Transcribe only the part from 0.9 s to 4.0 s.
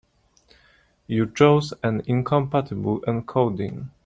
You chose an incompatible encoding.